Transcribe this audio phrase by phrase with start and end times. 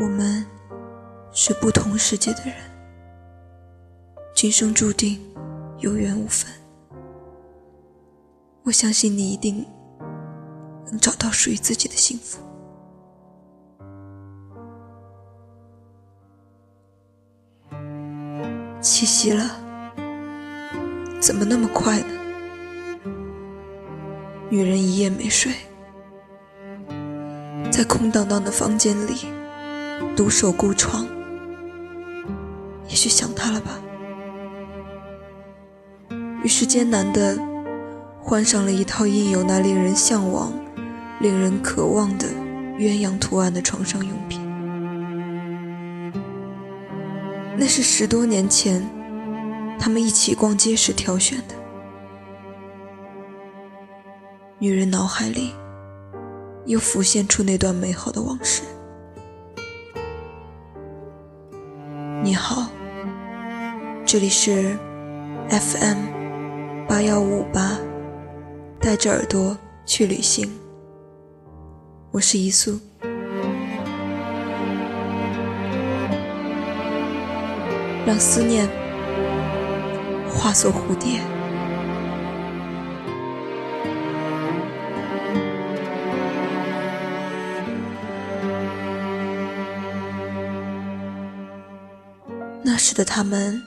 [0.00, 0.44] 我们
[1.30, 2.54] 是不同世界的人，
[4.34, 5.20] 今生注定
[5.78, 6.50] 有缘无分。
[8.64, 9.64] 我相信你一定
[10.86, 12.40] 能找到属于自己的幸福。
[18.80, 19.44] 七夕了，
[21.20, 22.06] 怎么那么快呢？
[24.50, 25.52] 女人一夜没睡，
[27.70, 29.26] 在空荡荡的房间里
[30.16, 31.06] 独守孤窗，
[32.88, 33.80] 也许想他了吧。
[36.42, 37.38] 于是艰难地
[38.20, 40.52] 换上了一套印有那令人向往、
[41.20, 42.28] 令人渴望的
[42.78, 44.40] 鸳鸯图案的床上用品。
[47.56, 48.86] 那是十多年前
[49.78, 51.54] 他们一起逛街时挑选的。
[54.58, 55.52] 女人脑海里
[56.66, 58.62] 又浮现出那段美好的往事。
[62.24, 62.70] 你好，
[64.06, 64.78] 这里是
[65.50, 67.76] FM 八幺五五八，
[68.80, 70.50] 带着耳朵去旅行。
[72.12, 72.80] 我是一素，
[78.06, 78.66] 让思念
[80.26, 81.33] 化作蝴蝶。
[92.94, 93.60] 的他们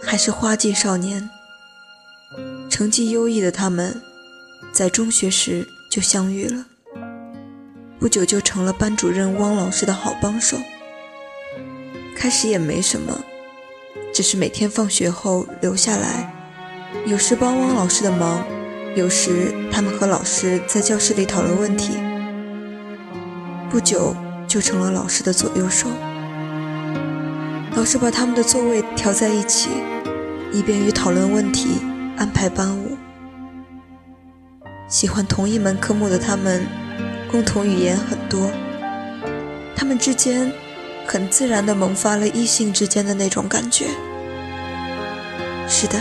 [0.00, 1.28] 还是花季少年，
[2.70, 4.00] 成绩优异的他们，
[4.72, 6.64] 在中学时就相遇了，
[7.98, 10.56] 不久就成了班主任汪老师的好帮手。
[12.16, 13.20] 开始也没什么，
[14.14, 16.32] 只是每天放学后留下来，
[17.06, 18.46] 有时帮汪老师的忙，
[18.94, 21.94] 有时他们和老师在教室里讨论问题。
[23.70, 24.16] 不久
[24.46, 25.88] 就成了老师的左右手。
[27.78, 29.70] 老师把他们的座位调在一起，
[30.52, 31.80] 以便于讨论问题、
[32.16, 32.98] 安排班务。
[34.88, 36.66] 喜欢同一门科目的他们，
[37.30, 38.50] 共同语言很多。
[39.76, 40.50] 他们之间
[41.06, 43.86] 很自然地萌发了异性之间的那种感觉。
[45.68, 46.00] 是的，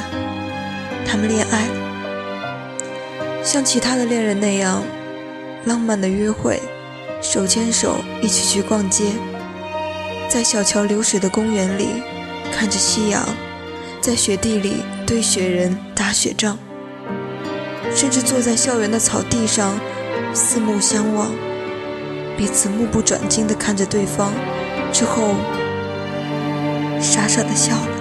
[1.05, 4.81] 他们恋爱了，像其他的恋人那样，
[5.65, 6.59] 浪漫的约会，
[7.21, 9.11] 手牵手一起去逛街。
[10.29, 11.87] 在小桥流水的公园里，
[12.51, 13.23] 看着夕阳，
[14.01, 16.57] 在雪地里堆雪人、打雪仗，
[17.95, 19.79] 甚至坐在校园的草地上，
[20.33, 21.31] 四目相望，
[22.37, 24.33] 彼此目不转睛地看着对方，
[24.91, 25.35] 之后
[26.99, 27.97] 傻傻地笑了。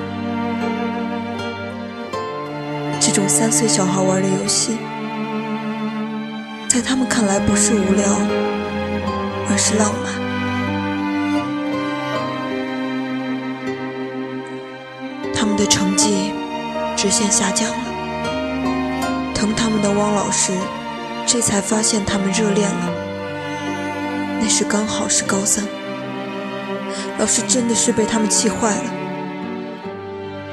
[3.01, 4.77] 这种三岁小孩玩的游戏，
[6.69, 8.05] 在他们看来不是无聊，
[9.49, 10.26] 而是浪漫。
[15.57, 16.35] 们的成绩
[16.95, 20.53] 直线下降了，疼他们的汪老师
[21.27, 22.91] 这才发现他们热恋了。
[24.39, 25.67] 那时刚好是高三，
[27.19, 28.91] 老师真的是被他们气坏了。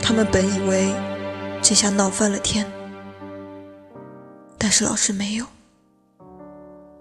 [0.01, 0.93] 他们本以为
[1.61, 2.65] 这下闹翻了天，
[4.57, 5.45] 但是老师没有，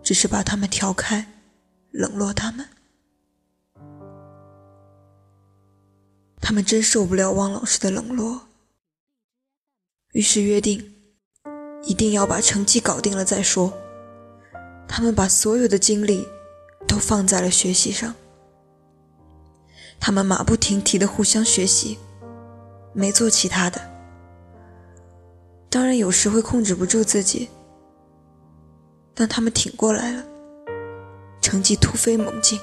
[0.03, 1.25] 只是把他们调开，
[1.93, 2.67] 冷落他们。
[6.43, 8.49] 他们真受不了汪老师的冷落，
[10.13, 10.93] 于是约定
[11.85, 13.73] 一定要把成绩搞定了再说。
[14.89, 16.27] 他们把所有的精力
[16.87, 18.13] 都放在了学习上，
[20.01, 21.97] 他们马不停蹄的互相学习，
[22.93, 23.81] 没做其他的。
[25.71, 27.49] 当然有时会控制不住自己，
[29.15, 30.25] 但他们挺过来了，
[31.41, 32.61] 成绩突飞猛进。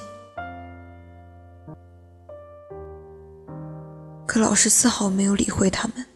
[4.40, 6.06] 老师丝毫没有理会他们。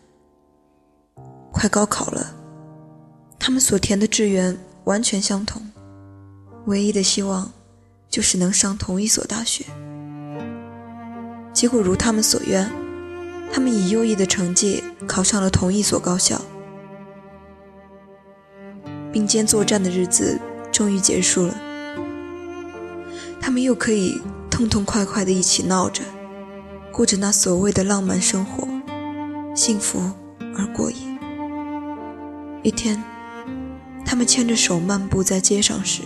[1.53, 2.35] 快高考了，
[3.39, 5.63] 他们所填的志愿完全相同，
[6.67, 7.53] 唯一的希望
[8.09, 9.65] 就是能上同一所大学。
[11.53, 12.69] 结果如他们所愿，
[13.53, 16.41] 他们以优异的成绩考上了同一所高校。
[19.13, 20.41] 并肩作战的日子
[20.73, 21.55] 终于结束了，
[23.41, 26.03] 他们又可以痛痛快快的一起闹着。
[26.95, 28.69] 过着那所谓的浪漫生活，
[29.53, 30.01] 幸福
[30.57, 31.19] 而过瘾。
[32.63, 33.03] 一天，
[34.07, 36.03] 他们牵着手漫步在街上时，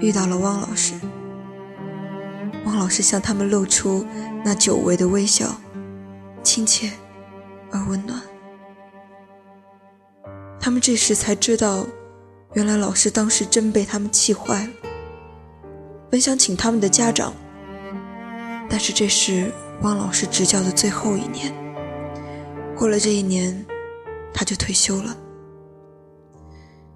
[0.00, 0.94] 遇到了汪老师。
[2.64, 4.04] 汪老师向他们露出
[4.44, 5.54] 那久违的微笑，
[6.42, 6.90] 亲切
[7.70, 8.20] 而温暖。
[10.58, 11.86] 他们这时才知道，
[12.54, 14.72] 原来老师当时真被他们气坏了。
[16.10, 17.32] 本想请他们的家长
[18.68, 21.54] 但是这时汪老师执教的最后一年。
[22.74, 23.64] 过了这一年，
[24.32, 25.16] 他就退休了。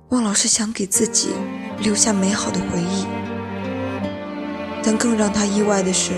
[0.08, 1.30] 汪老师想给自己
[1.78, 3.06] 留下美好的回忆，
[4.82, 6.12] 但更让他意外的是，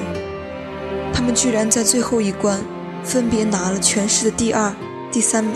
[1.13, 2.59] 他们居然在最后一关
[3.05, 4.75] 分别拿了全市的第二、
[5.11, 5.55] 第三名。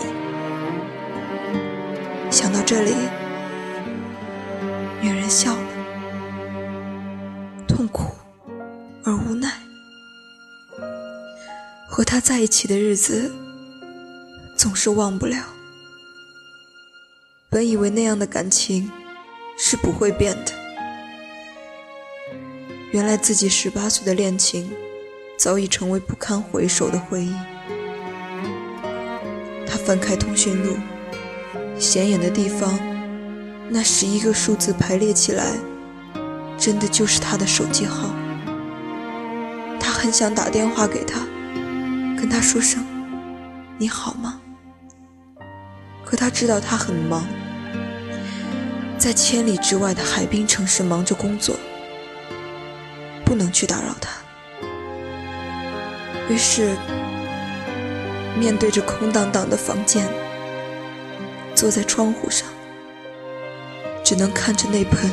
[2.29, 2.93] 想到这里，
[5.01, 5.59] 女人笑了，
[7.67, 8.11] 痛苦
[9.03, 9.36] 而无。
[12.09, 13.29] 他在一起的日子，
[14.55, 15.43] 总是忘不了。
[17.49, 18.89] 本以为那样的感情
[19.57, 20.53] 是不会变的，
[22.93, 24.71] 原来自己十八岁的恋情
[25.37, 27.35] 早已成为不堪回首的回忆。
[29.67, 30.77] 他翻开通讯录，
[31.77, 32.79] 显眼的地方，
[33.69, 35.57] 那十一个数字排列起来，
[36.57, 38.15] 真的就是他的手机号。
[39.77, 41.27] 他很想打电话给他，
[42.17, 42.83] 跟他说声
[43.77, 44.41] “你好吗”。
[46.03, 47.23] 可他知道他很忙，
[48.97, 51.55] 在千里之外的海滨城市忙着工作，
[53.23, 54.09] 不能去打扰他。
[56.27, 56.75] 于是，
[58.37, 60.07] 面对着空荡荡的房间，
[61.53, 62.47] 坐在窗户上，
[64.03, 65.11] 只能看着那盆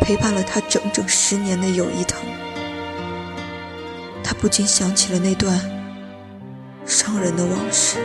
[0.00, 2.04] 陪伴了他整整十年的友谊。
[4.42, 5.56] 不禁想起了那段
[6.84, 7.98] 伤人的往事。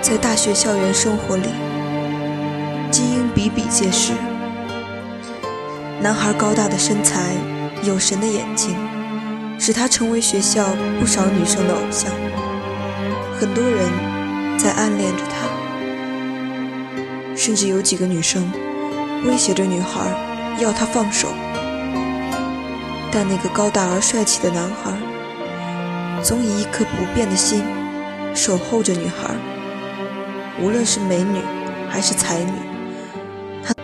[0.00, 1.50] 在大学校园生活里，
[2.90, 4.14] 精英比比皆是。
[6.00, 7.34] 男孩高大的身材、
[7.82, 8.74] 有神的眼睛，
[9.58, 12.10] 使他成为学校不少女生的偶像。
[13.38, 13.90] 很多人
[14.58, 15.36] 在暗恋着他，
[17.36, 18.50] 甚至有几个女生
[19.24, 21.28] 威胁着女孩要她放手。
[23.12, 27.64] 但那个高大而帅气的男孩，总以一颗不变的心
[28.34, 29.34] 守候着女孩。
[30.60, 31.40] 无论是美女
[31.88, 32.52] 还是才女，
[33.64, 33.74] 他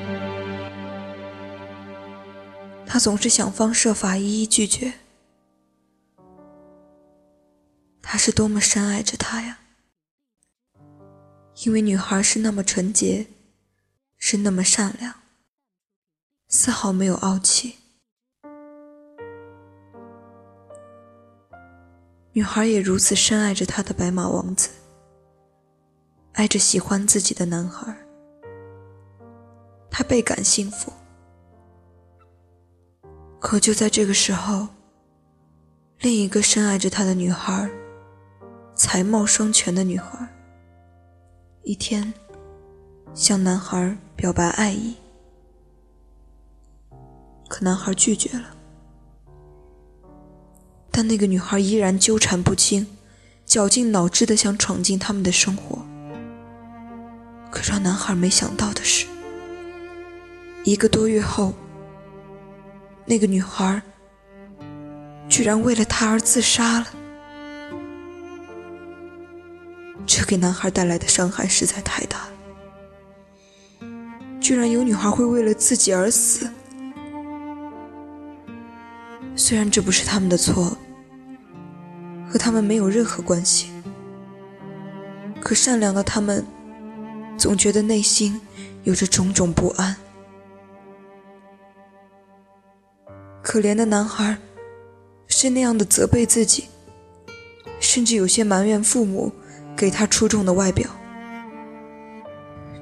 [2.87, 4.93] 他总是想方设法一一拒绝。
[8.01, 9.59] 他是多么深爱着她呀！
[11.65, 13.27] 因为女孩是那么纯洁，
[14.19, 15.15] 是那么善良，
[16.59, 17.77] 丝毫没有傲气。
[22.33, 24.71] 女孩也如此深爱着她的白马王子。
[26.33, 27.95] 爱着喜欢自己的男孩，
[29.91, 30.91] 他倍感幸福。
[33.39, 34.67] 可就在这个时候，
[36.01, 37.71] 另一个深爱着他的女孩，
[38.75, 40.27] 才貌双全的女孩，
[41.65, 42.15] 一天
[43.13, 44.97] 向男孩表白爱意，
[47.57, 48.55] 可男孩拒绝了。
[50.91, 52.87] 但那个女孩依然纠缠不清，
[53.47, 55.79] 绞尽脑汁的想闯进他们的生活。
[57.51, 59.07] 可让男孩没想到的是，
[60.65, 61.55] 一个多月后，
[63.07, 63.81] 那个女孩
[65.27, 66.87] 居然为了他而自杀了。
[70.05, 72.33] 这给男孩带来的伤害实在太大了。
[74.43, 76.51] 居然有女孩会为了自己而死，
[79.37, 80.77] 虽然这不是他们的错，
[82.29, 83.71] 和他们没有任何关系，
[85.41, 86.45] 可善良的他们。
[87.39, 88.41] 总觉得内心
[88.85, 89.95] 有着种种不安。
[93.43, 94.39] 可怜的男孩
[95.27, 96.65] 是那样的责备自己，
[97.79, 99.31] 甚至有些埋怨父母
[99.77, 100.89] 给他出众的外表。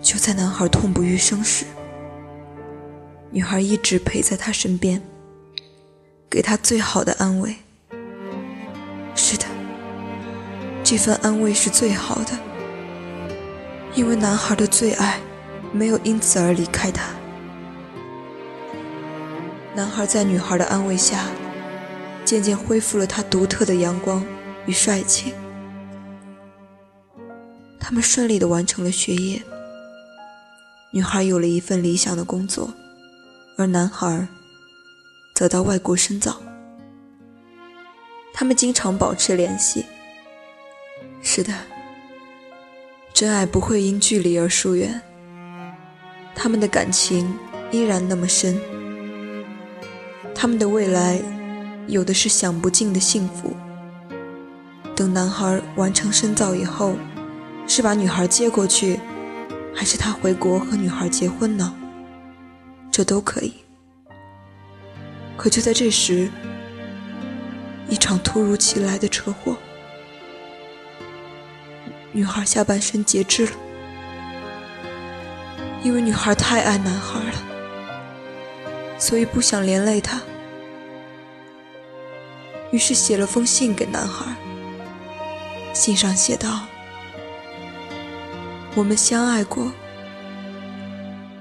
[0.01, 1.65] 就在男孩痛不欲生时，
[3.33, 5.03] 女孩一直陪在他身边，
[6.35, 7.55] 给他最好的安慰。
[9.15, 9.45] 是的，
[10.83, 12.37] 这份安慰是最好的。
[13.95, 15.21] 因为男孩的最爱
[15.71, 17.05] 没有因此而离开他，
[19.77, 21.27] 男孩在女孩的安慰下，
[22.25, 24.21] 渐渐恢复了他独特的阳光
[24.67, 25.33] 与帅气。
[27.79, 29.41] 他们顺利的完成了学业，
[30.91, 32.75] 女孩有了一份理想的工作，
[33.57, 34.27] 而男孩
[35.35, 36.41] 则到外国深造。
[38.33, 39.85] 他们经常保持联系。
[41.23, 41.53] 是的。
[43.13, 45.01] 真爱不会因距离而疏远，
[46.35, 47.33] 他们的感情
[47.71, 48.61] 依然那么深，
[50.35, 51.21] 他们的未来
[51.87, 53.55] 有的是享不尽的幸福。
[54.97, 56.97] 等男孩完成深造以后，
[57.69, 58.99] 是把女孩接过去，
[59.73, 61.73] 还是他回国和女孩结婚呢？
[62.91, 63.64] 这都可以。
[65.37, 66.31] 可就在这时，
[67.89, 69.57] 一场突如其来的车祸，
[72.13, 73.53] 女孩下半身截肢了。
[75.83, 77.35] 因为女孩太爱男孩了，
[78.99, 80.19] 所以不想连累他，
[82.71, 84.35] 于是写了封信给男孩。
[85.75, 86.63] 信上写道
[88.75, 89.71] ：“我们相爱过，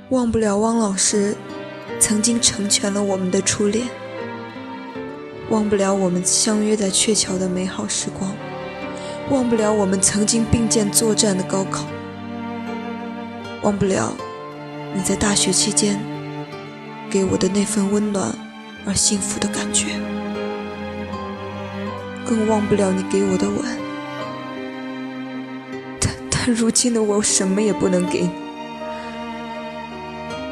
[0.10, 1.38] 忘不了汪老师
[2.06, 3.88] 曾经成全了我们的初恋，
[5.50, 8.36] 忘不了我们相约在鹊桥的美好时光，
[9.32, 11.86] 忘不了我们曾经并肩作战的高考，
[13.62, 14.14] 忘不了。”
[14.94, 15.98] 你在大学期间
[17.10, 18.36] 给我的那份温暖
[18.86, 19.86] 而幸福的感觉，
[22.26, 23.60] 更忘不了你给我的吻。
[26.02, 28.30] 但但如今的我什么也不能给你，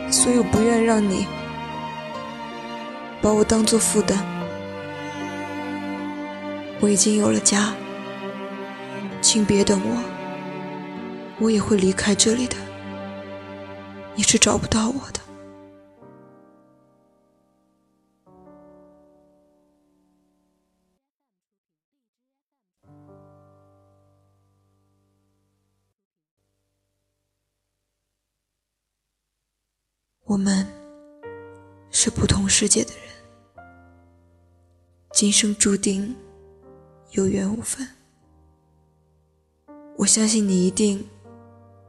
[0.09, 1.27] 所以我不愿让你
[3.21, 4.17] 把我当做负担。
[6.79, 7.75] 我已经有了家，
[9.21, 10.03] 请别等我，
[11.39, 12.55] 我也会离开这里的。
[14.15, 15.21] 你是找不到我的。
[30.23, 30.65] 我们
[31.91, 33.10] 是不同世界的人，
[35.21, 36.15] 今生注定
[37.11, 37.87] 有缘无分。
[39.95, 41.07] 我相信你一定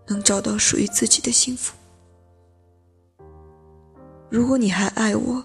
[0.06, 1.74] 能找到属于自己的幸福。
[4.28, 5.42] 如果你还爱我，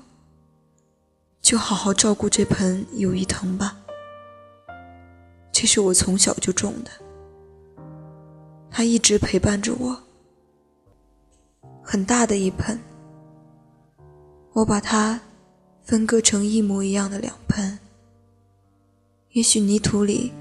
[1.41, 3.77] 就好好照顾这盆友谊藤吧。
[5.53, 6.91] 这是我从小就种的，
[8.69, 9.97] 它一直陪伴着我。
[11.81, 12.77] 很大的一盆，
[14.51, 15.17] 我把它
[15.87, 17.79] 分割成一模一样的两盆。
[19.31, 20.33] 也许泥土里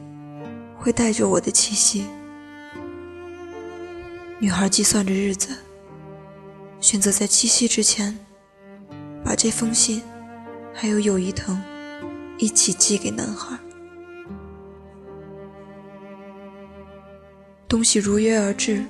[0.77, 2.05] 会带着我的气息。
[4.41, 5.51] 女孩计算着日子，
[6.81, 8.19] 选择在七夕之前。
[9.25, 10.03] 把这封信，
[10.73, 11.61] 还有友谊藤，
[12.39, 13.59] 一起寄给男孩。
[17.69, 18.85] 东西如约而至，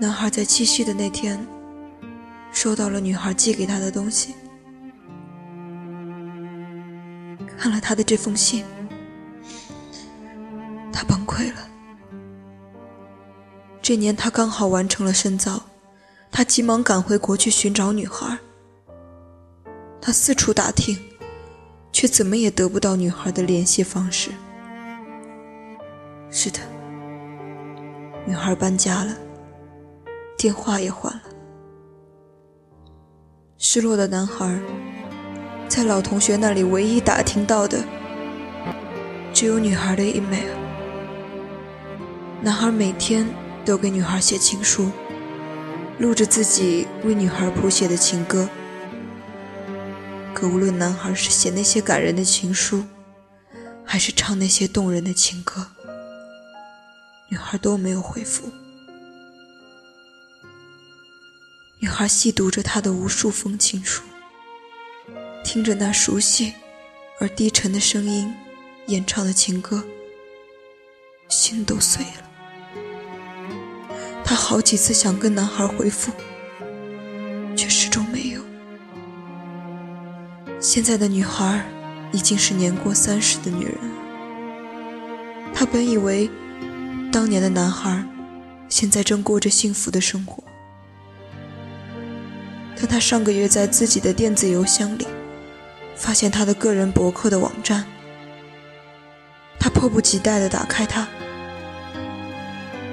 [0.00, 1.44] 男孩在七夕的那天，
[2.52, 4.34] 收到了女孩寄给他的东西。
[7.90, 8.64] 他的这封信，
[10.92, 11.68] 他崩溃了。
[13.82, 15.60] 这年他刚好完成了深造。
[16.30, 18.38] 他急忙赶回国去寻找女孩。
[20.00, 20.96] 他四处打听，
[21.90, 24.30] 却怎么也得不到女孩的联系方式。
[26.30, 26.60] 是的，
[28.24, 29.12] 女孩搬家了，
[30.38, 31.22] 电话也换了。
[33.58, 34.46] 失落的男孩
[35.70, 37.84] 在老同学那里唯一打听到的，
[39.32, 40.50] 只有女孩的 email。
[42.42, 43.24] 男孩每天
[43.64, 44.90] 都给女孩写情书。
[46.00, 48.48] 录着自己为女孩谱写的情歌，
[50.34, 52.84] 可无论男孩是写那些感人的情书，
[53.84, 55.68] 还是唱那些动人的情歌，
[57.28, 58.50] 女孩都没有回复。
[61.78, 64.02] 女孩细读着他的无数封情书，
[65.52, 66.52] 听着那熟悉
[67.18, 68.32] 而低沉的声音
[68.86, 69.82] 演唱的情歌，
[71.28, 72.30] 心都碎了。
[74.24, 76.12] 他好几次想跟男孩回复，
[77.56, 78.40] 却始终没有。
[80.60, 81.66] 现在的女孩
[82.12, 83.94] 已经是年过三十的女人了。
[85.52, 86.30] 他本以为
[87.10, 88.04] 当年的男孩
[88.68, 90.44] 现在正过着幸福的生活，
[92.76, 95.04] 但他上个月在自己的电子邮箱里
[96.00, 97.84] 发现他的个人博客的网站，
[99.58, 101.06] 他迫不及待地打开它，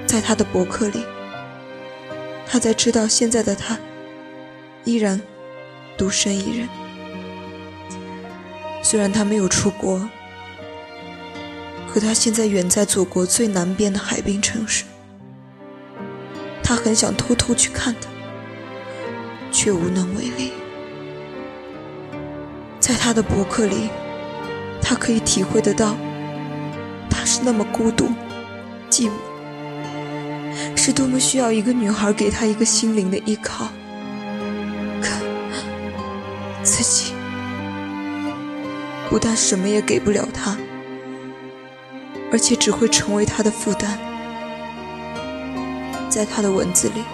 [0.06, 1.02] 在他的博客里。
[2.46, 3.78] 他才知道，现在的他
[4.84, 5.18] 依然
[5.96, 6.68] 独身一人。
[8.82, 10.06] 虽然他没有出国，
[11.90, 14.84] 可他现在远在祖国最南边的海滨城市。
[16.62, 18.08] 他很想偷偷去看他，
[19.50, 20.52] 却无能为力。
[22.88, 23.90] 在他的博客里，
[24.80, 25.94] 他可以体会得到，
[27.10, 28.08] 他是那么孤独、
[28.88, 29.12] 寂寞。
[30.74, 33.68] 是多么需要一个女孩给他一个心灵的依靠，
[35.02, 35.10] 可
[36.62, 37.12] 自己
[39.10, 40.56] 不但什么也给不了他，
[42.32, 43.98] 而且只会成为他的负担。
[46.08, 47.04] 在他的文字里。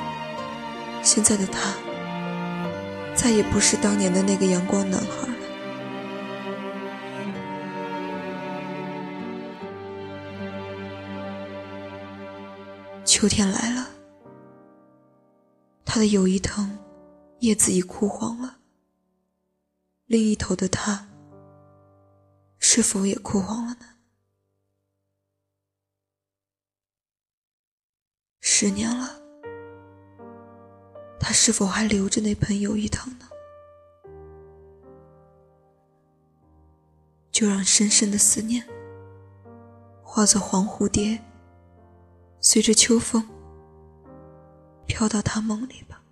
[1.03, 1.75] 现在的他，
[3.13, 5.24] 再也不是当年的那个阳光男孩
[13.25, 13.89] 秋天来了，
[15.83, 16.79] 他的友谊藤
[17.39, 18.59] 叶子已枯黄了。
[20.05, 21.09] 另一头的他，
[22.59, 23.87] 是否也枯黄了呢？
[28.43, 29.19] 十年了，
[31.19, 33.27] 他是否还留着那盆友谊藤呢？
[37.33, 38.69] 就让深深的思念
[40.03, 41.19] 化作黄蝴蝶，
[42.45, 43.27] 随着秋风
[44.87, 46.04] 飘到他梦里吧。